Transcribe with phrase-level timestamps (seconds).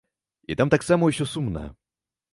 [0.53, 1.65] І там таксама ўсё сумна.